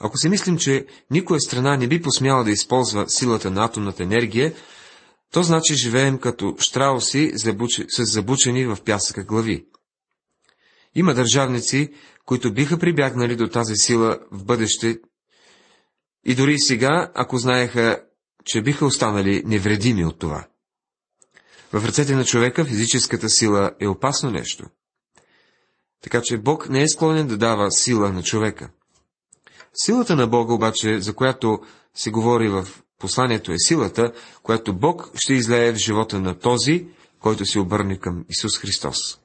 Ако 0.00 0.18
се 0.18 0.28
мислим, 0.28 0.58
че 0.58 0.86
никоя 1.10 1.40
страна 1.40 1.76
не 1.76 1.88
би 1.88 2.02
посмяла 2.02 2.44
да 2.44 2.50
използва 2.50 3.08
силата 3.08 3.50
на 3.50 3.64
атомната 3.64 4.02
енергия, 4.02 4.54
то 5.32 5.42
значи 5.42 5.74
живеем 5.74 6.18
като 6.18 6.56
штрауси 6.58 7.32
с 7.88 8.04
забучени 8.04 8.66
в 8.66 8.78
пясъка 8.84 9.24
глави. 9.24 9.66
Има 10.94 11.14
държавници, 11.14 11.92
които 12.24 12.52
биха 12.52 12.78
прибягнали 12.78 13.36
до 13.36 13.48
тази 13.48 13.74
сила 13.76 14.18
в 14.30 14.44
бъдеще 14.44 14.98
и 16.24 16.34
дори 16.34 16.58
сега, 16.58 17.10
ако 17.14 17.38
знаеха, 17.38 18.02
че 18.46 18.62
биха 18.62 18.86
останали 18.86 19.42
невредими 19.46 20.04
от 20.04 20.18
това. 20.18 20.46
В 21.72 21.84
ръцете 21.84 22.14
на 22.14 22.24
човека 22.24 22.64
физическата 22.64 23.28
сила 23.28 23.72
е 23.80 23.86
опасно 23.86 24.30
нещо. 24.30 24.64
Така 26.02 26.22
че 26.22 26.38
Бог 26.38 26.68
не 26.68 26.82
е 26.82 26.88
склонен 26.88 27.26
да 27.26 27.36
дава 27.36 27.70
сила 27.70 28.12
на 28.12 28.22
човека. 28.22 28.70
Силата 29.74 30.16
на 30.16 30.26
Бога 30.26 30.54
обаче, 30.54 31.00
за 31.00 31.14
която 31.14 31.58
се 31.94 32.10
говори 32.10 32.48
в 32.48 32.68
посланието, 32.98 33.52
е 33.52 33.58
силата, 33.58 34.12
която 34.42 34.74
Бог 34.74 35.10
ще 35.14 35.34
излее 35.34 35.72
в 35.72 35.76
живота 35.76 36.20
на 36.20 36.38
този, 36.38 36.86
който 37.20 37.46
се 37.46 37.58
обърне 37.58 37.98
към 37.98 38.24
Исус 38.28 38.58
Христос. 38.58 39.18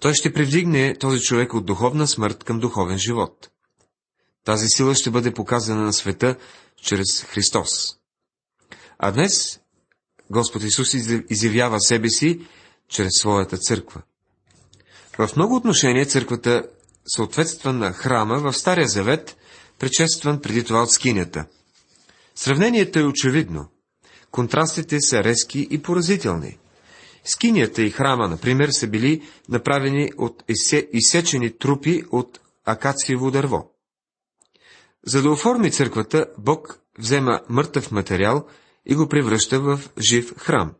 Той 0.00 0.14
ще 0.14 0.32
привдигне 0.32 0.94
този 0.94 1.20
човек 1.20 1.54
от 1.54 1.66
духовна 1.66 2.06
смърт 2.06 2.44
към 2.44 2.58
духовен 2.58 2.98
живот. 2.98 3.50
Тази 4.44 4.68
сила 4.68 4.94
ще 4.94 5.10
бъде 5.10 5.34
показана 5.34 5.82
на 5.82 5.92
света 5.92 6.36
чрез 6.82 7.22
Христос. 7.22 7.97
А 8.98 9.12
днес 9.12 9.60
Господ 10.30 10.62
Исус 10.62 10.94
изявява 11.30 11.80
себе 11.80 12.08
си 12.08 12.40
чрез 12.88 13.08
своята 13.12 13.58
църква. 13.58 14.02
В 15.18 15.30
много 15.36 15.56
отношения 15.56 16.06
църквата 16.06 16.68
съответства 17.16 17.72
на 17.72 17.92
храма 17.92 18.38
в 18.38 18.52
Стария 18.52 18.88
Завет, 18.88 19.36
предшестван 19.78 20.40
преди 20.40 20.64
това 20.64 20.82
от 20.82 20.90
скинята. 20.90 21.46
Сравнението 22.34 22.98
е 22.98 23.04
очевидно. 23.04 23.68
Контрастите 24.30 25.00
са 25.00 25.24
резки 25.24 25.68
и 25.70 25.82
поразителни. 25.82 26.58
Скинията 27.24 27.82
и 27.82 27.90
храма, 27.90 28.28
например, 28.28 28.68
са 28.68 28.86
били 28.86 29.22
направени 29.48 30.10
от 30.18 30.44
изсечени 30.92 31.58
трупи 31.58 32.04
от 32.10 32.40
акациево 32.64 33.30
дърво. 33.30 33.70
За 35.06 35.22
да 35.22 35.30
оформи 35.30 35.70
църквата, 35.70 36.26
Бог 36.38 36.80
взема 36.98 37.40
мъртъв 37.48 37.90
материал 37.90 38.46
и 38.88 38.94
го 38.94 39.08
превръща 39.08 39.60
в 39.60 39.80
жив 40.08 40.34
храм. 40.38 40.74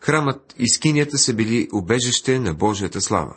Храмът 0.00 0.54
и 0.58 0.68
скинията 0.68 1.18
са 1.18 1.34
били 1.34 1.68
обежище 1.72 2.38
на 2.38 2.54
Божията 2.54 3.00
слава. 3.00 3.36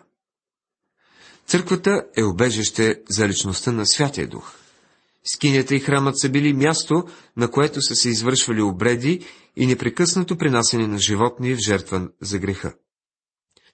Църквата 1.47 2.05
е 2.17 2.23
обежище 2.23 3.01
за 3.09 3.27
личността 3.27 3.71
на 3.71 3.85
Святия 3.85 4.27
Дух. 4.27 4.53
Скинята 5.23 5.75
и 5.75 5.79
храмът 5.79 6.19
са 6.19 6.29
били 6.29 6.53
място, 6.53 7.03
на 7.37 7.51
което 7.51 7.81
са 7.81 7.95
се 7.95 8.09
извършвали 8.09 8.61
обреди 8.61 9.25
и 9.55 9.67
непрекъснато 9.67 10.37
принасяне 10.37 10.87
на 10.87 10.97
животни 10.97 11.55
в 11.55 11.57
жертва 11.57 12.09
за 12.21 12.39
греха. 12.39 12.73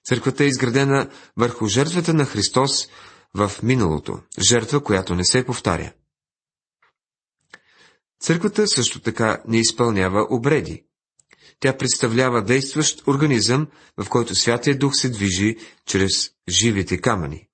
Църквата 0.04 0.44
е 0.44 0.46
изградена 0.46 1.10
върху 1.36 1.66
жертвата 1.66 2.14
на 2.14 2.24
Христос 2.24 2.88
в 3.34 3.52
миналото, 3.62 4.18
жертва, 4.50 4.82
която 4.82 5.14
не 5.14 5.24
се 5.24 5.44
повтаря. 5.44 5.92
Църквата 8.20 8.68
също 8.68 9.00
така 9.00 9.42
не 9.48 9.58
изпълнява 9.60 10.26
обреди. 10.30 10.84
Тя 11.60 11.76
представлява 11.76 12.42
действащ 12.42 13.08
организъм, 13.08 13.66
в 13.96 14.08
който 14.08 14.34
Святия 14.34 14.78
Дух 14.78 14.92
се 14.94 15.08
движи 15.08 15.56
чрез 15.86 16.30
живите 16.48 17.00
камъни. 17.00 17.46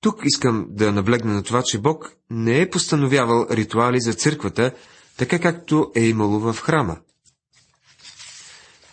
Тук 0.00 0.20
искам 0.24 0.66
да 0.68 0.92
наблегна 0.92 1.34
на 1.34 1.42
това, 1.42 1.62
че 1.62 1.78
Бог 1.78 2.12
не 2.30 2.60
е 2.60 2.70
постановявал 2.70 3.46
ритуали 3.50 4.00
за 4.00 4.14
църквата, 4.14 4.72
така 5.16 5.38
както 5.38 5.92
е 5.94 6.04
имало 6.04 6.38
в 6.38 6.60
храма. 6.60 6.96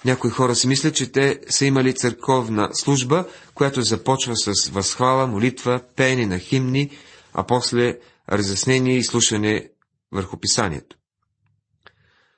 Някои 0.05 0.29
хора 0.29 0.55
си 0.55 0.67
мислят, 0.67 0.95
че 0.95 1.11
те 1.11 1.39
са 1.49 1.65
имали 1.65 1.95
църковна 1.95 2.69
служба, 2.73 3.25
която 3.53 3.81
започва 3.81 4.33
с 4.35 4.69
възхвала, 4.69 5.27
молитва, 5.27 5.81
пеене 5.95 6.25
на 6.25 6.39
химни, 6.39 6.89
а 7.33 7.43
после 7.43 7.99
разяснение 8.29 8.97
и 8.97 9.03
слушане 9.03 9.69
върху 10.11 10.37
писанието. 10.37 10.97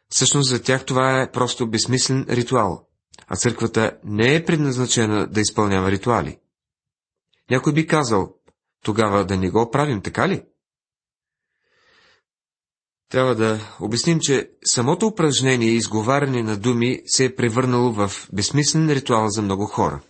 Всъщност 0.09 0.49
за 0.49 0.61
тях 0.63 0.85
това 0.85 1.21
е 1.21 1.31
просто 1.31 1.69
безсмислен 1.69 2.25
ритуал, 2.29 2.87
а 3.27 3.35
църквата 3.35 3.97
не 4.03 4.35
е 4.35 4.45
предназначена 4.45 5.27
да 5.27 5.41
изпълнява 5.41 5.91
ритуали. 5.91 6.39
Някой 7.51 7.73
би 7.73 7.87
казал, 7.87 8.35
тогава 8.83 9.25
да 9.25 9.37
не 9.37 9.49
го 9.49 9.71
правим, 9.71 10.01
така 10.01 10.29
ли? 10.29 10.43
Трябва 13.09 13.35
да 13.35 13.75
обясним, 13.79 14.19
че 14.21 14.51
самото 14.65 15.07
упражнение 15.07 15.69
и 15.69 15.75
изговаряне 15.75 16.43
на 16.43 16.57
думи 16.57 17.01
се 17.05 17.25
е 17.25 17.35
превърнало 17.35 17.91
в 17.91 18.11
безсмислен 18.33 18.89
ритуал 18.89 19.29
за 19.29 19.41
много 19.41 19.65
хора. 19.65 20.01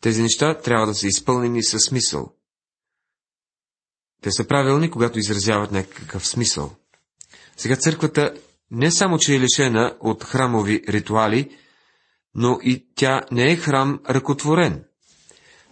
Тези 0.00 0.22
неща 0.22 0.58
трябва 0.58 0.86
да 0.86 0.94
са 0.94 1.06
изпълнени 1.06 1.64
със 1.64 1.82
смисъл. 1.82 2.34
Те 4.22 4.30
са 4.30 4.46
правилни, 4.46 4.90
когато 4.90 5.18
изразяват 5.18 5.72
някакъв 5.72 6.26
смисъл. 6.26 6.72
Сега 7.56 7.76
църквата 7.76 8.34
не 8.70 8.90
само, 8.90 9.18
че 9.18 9.34
е 9.34 9.40
лишена 9.40 9.96
от 10.00 10.24
храмови 10.24 10.82
ритуали, 10.88 11.56
но 12.34 12.58
и 12.62 12.86
тя 12.94 13.20
не 13.30 13.52
е 13.52 13.56
храм 13.56 14.00
ръкотворен. 14.10 14.84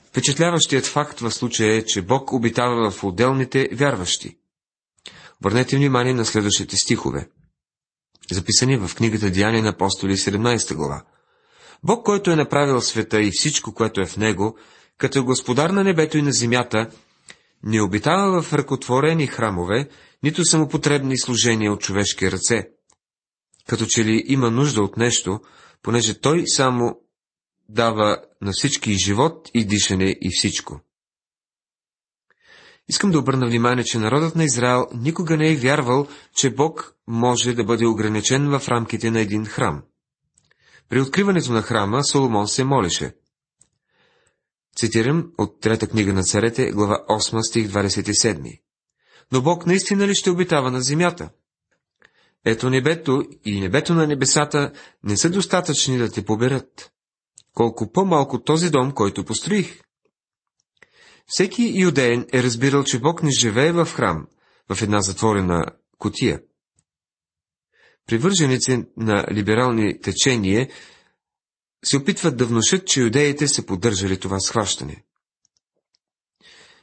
Впечатляващият 0.09 0.87
факт 0.87 1.21
в 1.21 1.31
случая 1.31 1.77
е, 1.77 1.85
че 1.85 2.03
Бог 2.03 2.33
обитава 2.33 2.91
в 2.91 3.05
отделните 3.05 3.69
вярващи. 3.73 4.39
Върнете 5.43 5.77
внимание 5.77 6.15
на 6.15 6.25
следващите 6.25 6.77
стихове, 6.77 7.29
записани 8.31 8.77
в 8.77 8.95
книгата 8.95 9.31
Деяния 9.31 9.63
на 9.63 9.69
апостоли 9.69 10.17
17 10.17 10.75
глава. 10.75 11.05
Бог, 11.85 12.07
който 12.07 12.31
е 12.31 12.37
направил 12.37 12.81
света 12.81 13.23
и 13.23 13.31
всичко, 13.33 13.75
което 13.75 14.01
е 14.01 14.07
в 14.07 14.17
него, 14.17 14.57
като 14.99 15.25
господар 15.25 15.71
на 15.71 15.85
небето 15.85 16.19
и 16.19 16.23
на 16.23 16.33
земята, 16.33 16.91
не 17.63 17.83
обитава 17.83 18.43
в 18.43 18.53
ръкотворени 18.53 19.27
храмове, 19.27 19.89
нито 20.23 20.45
самопотребни 20.45 21.19
служения 21.19 21.73
от 21.73 21.81
човешки 21.81 22.31
ръце. 22.31 22.69
Като 23.69 23.87
че 23.89 24.05
ли 24.05 24.23
има 24.27 24.51
нужда 24.51 24.83
от 24.83 24.97
нещо, 24.97 25.41
понеже 25.83 26.21
той 26.21 26.43
само 26.47 27.01
дава 27.69 28.23
на 28.43 28.53
всички 28.53 28.91
и 28.91 28.99
живот, 28.99 29.51
и 29.55 29.65
дишане, 29.65 30.17
и 30.21 30.31
всичко. 30.33 30.81
Искам 32.89 33.11
да 33.11 33.19
обърна 33.19 33.47
внимание, 33.47 33.85
че 33.85 33.99
народът 33.99 34.37
на 34.37 34.45
Израел 34.45 34.87
никога 34.95 35.37
не 35.37 35.53
е 35.53 35.57
вярвал, 35.57 36.07
че 36.37 36.55
Бог 36.55 36.95
може 37.07 37.55
да 37.55 37.65
бъде 37.65 37.87
ограничен 37.87 38.59
в 38.59 38.69
рамките 38.69 39.11
на 39.11 39.21
един 39.21 39.45
храм. 39.45 39.83
При 40.89 41.01
откриването 41.01 41.53
на 41.53 41.63
храма 41.63 42.05
Соломон 42.05 42.49
се 42.49 42.65
молеше. 42.65 43.15
Цитирам 44.81 45.33
от 45.39 45.61
трета 45.61 45.89
книга 45.89 46.13
на 46.13 46.23
царете, 46.23 46.71
глава 46.71 47.05
8, 47.09 47.43
стих 47.43 47.69
27. 47.69 48.61
Но 49.33 49.43
Бог 49.43 49.67
наистина 49.67 50.07
ли 50.07 50.15
ще 50.15 50.31
обитава 50.31 50.71
на 50.71 50.81
земята? 50.81 51.31
Ето 52.45 52.71
небето 52.71 53.25
и 53.45 53.61
небето 53.61 53.95
на 53.95 54.07
небесата 54.07 54.73
не 55.05 55.17
са 55.17 55.31
достатъчни 55.31 55.99
да 55.99 56.11
те 56.11 56.25
поберат. 56.25 56.93
Колко 57.55 57.93
по-малко 57.93 58.43
този 58.43 58.71
дом, 58.71 58.93
който 58.93 59.25
построих. 59.25 59.81
Всеки 61.27 61.73
юдеен 61.77 62.27
е 62.33 62.43
разбирал, 62.43 62.85
че 62.85 63.01
Бог 63.01 63.23
не 63.23 63.31
живее 63.31 63.73
в 63.73 63.87
храм, 63.87 64.27
в 64.75 64.83
една 64.83 65.01
затворена 65.01 65.65
котия. 65.99 66.41
Привърженици 68.07 68.85
на 68.97 69.27
либерални 69.33 70.01
течения 70.01 70.69
се 71.85 71.97
опитват 71.97 72.37
да 72.37 72.47
внушат, 72.47 72.87
че 72.87 73.01
юдеите 73.01 73.49
са 73.49 73.67
поддържали 73.67 74.21
това 74.21 74.41
схващане. 74.41 75.05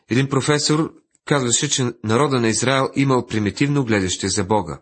Един 0.10 0.29
професор 0.29 0.93
казваше, 1.25 1.69
че 1.69 1.93
народа 2.03 2.41
на 2.41 2.47
Израел 2.47 2.89
имал 2.95 3.25
примитивно 3.25 3.86
гледаще 3.86 4.27
за 4.27 4.43
Бога. 4.43 4.81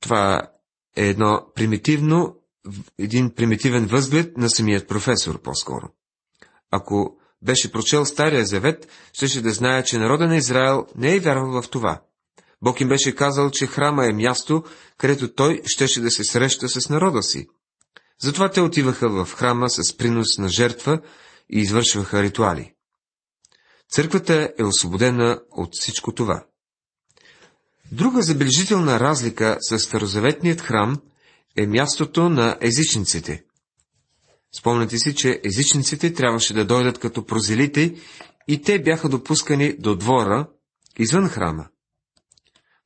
Това 0.00 0.50
е 0.96 1.08
едно 1.08 1.46
примитивно, 1.54 2.36
един 2.98 3.34
примитивен 3.34 3.86
възглед 3.86 4.36
на 4.36 4.50
самият 4.50 4.88
професор, 4.88 5.42
по-скоро. 5.42 5.88
Ако 6.70 7.20
беше 7.42 7.72
прочел 7.72 8.04
Стария 8.04 8.46
Завет, 8.46 8.88
щеше 9.12 9.42
да 9.42 9.52
знае, 9.52 9.84
че 9.84 9.98
народа 9.98 10.26
на 10.26 10.36
Израел 10.36 10.86
не 10.96 11.14
е 11.14 11.20
вярвал 11.20 11.62
в 11.62 11.70
това. 11.70 12.02
Бог 12.62 12.80
им 12.80 12.88
беше 12.88 13.14
казал, 13.14 13.50
че 13.50 13.66
храма 13.66 14.06
е 14.06 14.12
място, 14.12 14.64
където 14.98 15.34
той 15.34 15.62
щеше 15.64 16.00
да 16.00 16.10
се 16.10 16.24
среща 16.24 16.68
с 16.68 16.88
народа 16.88 17.22
си. 17.22 17.48
Затова 18.22 18.50
те 18.50 18.60
отиваха 18.60 19.24
в 19.24 19.34
храма 19.34 19.70
с 19.70 19.96
принос 19.96 20.38
на 20.38 20.48
жертва 20.48 21.00
и 21.50 21.60
извършваха 21.60 22.22
ритуали. 22.22 22.72
Църквата 23.90 24.52
е 24.58 24.64
освободена 24.64 25.40
от 25.50 25.68
всичко 25.72 26.14
това. 26.14 26.44
Друга 27.92 28.22
забележителна 28.22 29.00
разлика 29.00 29.56
с 29.60 29.78
старозаветният 29.78 30.60
храм 30.60 30.96
е 31.56 31.66
мястото 31.66 32.28
на 32.28 32.58
езичниците. 32.60 33.44
Спомняте 34.58 34.98
си, 34.98 35.14
че 35.14 35.40
езичниците 35.44 36.14
трябваше 36.14 36.54
да 36.54 36.64
дойдат 36.64 36.98
като 36.98 37.26
прозелите 37.26 37.94
и 38.48 38.62
те 38.62 38.82
бяха 38.82 39.08
допускани 39.08 39.76
до 39.78 39.96
двора, 39.96 40.48
извън 40.98 41.28
храма. 41.28 41.68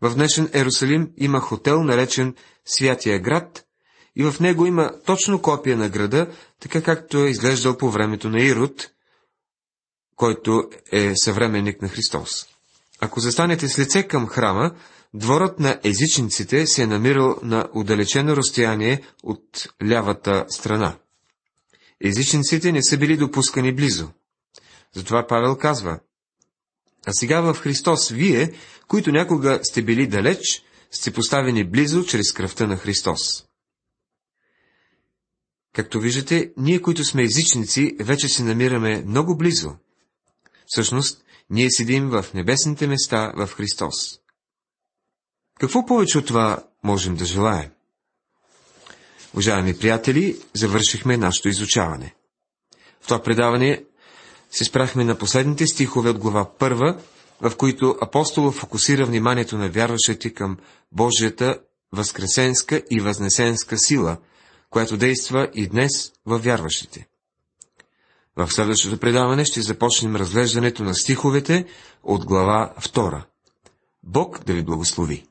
В 0.05 0.15
днешен 0.15 0.51
Ерусалим 0.55 1.11
има 1.17 1.41
хотел, 1.41 1.85
наречен 1.85 2.35
Святия 2.65 3.19
град, 3.21 3.65
и 4.17 4.25
в 4.25 4.41
него 4.41 4.67
има 4.67 4.93
точно 5.07 5.43
копия 5.43 5.77
на 5.77 5.89
града, 5.89 6.27
така 6.61 6.83
както 6.83 7.19
е 7.19 7.31
изглеждал 7.31 7.77
по 7.79 7.91
времето 7.91 8.31
на 8.31 8.43
Ирод, 8.43 8.91
който 10.17 10.71
е 10.93 11.13
съвременник 11.17 11.83
на 11.83 11.89
Христос. 11.89 12.47
Ако 13.01 13.21
застанете 13.21 13.69
с 13.69 13.79
лице 13.79 14.03
към 14.03 14.27
храма, 14.27 14.75
дворът 15.15 15.59
на 15.59 15.81
езичниците 15.85 16.67
се 16.67 16.83
е 16.83 16.87
намирал 16.87 17.39
на 17.43 17.69
удалечено 17.75 18.37
разстояние 18.37 19.03
от 19.23 19.69
лявата 19.89 20.45
страна. 20.49 20.97
Езичниците 22.05 22.73
не 22.73 22.83
са 22.83 22.99
били 22.99 23.17
допускани 23.17 23.75
близо. 23.75 24.11
Затова 24.95 25.27
Павел 25.27 25.57
казва, 25.57 26.01
а 27.07 27.13
сега 27.13 27.41
в 27.41 27.55
Христос 27.55 28.09
вие, 28.09 28.53
които 28.89 29.13
някога 29.13 29.61
сте 29.63 29.83
били 29.83 30.07
далеч, 30.07 30.65
сте 30.91 31.13
поставени 31.13 31.65
близо 31.65 32.05
чрез 32.05 32.33
кръвта 32.33 32.67
на 32.67 32.77
Христос. 32.77 33.45
Както 35.75 36.01
виждате, 36.01 36.53
ние, 36.57 36.83
които 36.83 37.05
сме 37.05 37.23
езичници, 37.23 37.97
вече 38.01 38.29
се 38.29 38.43
намираме 38.43 39.03
много 39.07 39.37
близо. 39.37 39.77
Всъщност, 40.67 41.25
ние 41.51 41.71
седим 41.71 42.09
в 42.09 42.27
небесните 42.35 42.87
места 42.87 43.33
в 43.37 43.47
Христос. 43.47 43.95
Какво 45.61 45.87
повече 45.87 46.19
от 46.19 46.27
това 46.27 46.65
можем 46.85 47.17
да 47.17 47.25
желаем? 47.25 47.71
Уважаеми 49.33 49.79
приятели, 49.79 50.41
завършихме 50.55 51.17
нашето 51.17 51.49
изучаване. 51.49 52.15
В 53.01 53.05
това 53.05 53.23
предаване 53.23 53.85
се 54.51 54.65
спрахме 54.65 55.05
на 55.05 55.19
последните 55.19 55.67
стихове 55.67 56.11
от 56.11 56.19
глава 56.19 56.59
първа, 56.59 57.01
в 57.41 57.57
които 57.57 57.97
апостола 58.03 58.53
фокусира 58.53 59.07
вниманието 59.07 59.59
на 59.59 59.69
вярващите 59.69 60.35
към 60.35 60.59
Божията 60.93 61.59
възкресенска 61.93 62.83
и 62.91 63.01
възнесенска 63.01 63.79
сила, 63.79 64.17
която 64.71 64.97
действа 64.97 65.49
и 65.55 65.67
днес 65.67 66.13
във 66.27 66.45
вярващите. 66.45 67.07
В 68.37 68.53
следващото 68.53 68.99
предаване 68.99 69.45
ще 69.45 69.63
започнем 69.63 70.17
разглеждането 70.17 70.83
на 70.83 70.95
стиховете 70.95 71.67
от 72.03 72.25
глава 72.25 72.75
2. 72.81 73.23
Бог 74.03 74.45
да 74.45 74.53
ви 74.53 74.63
благослови! 74.63 75.27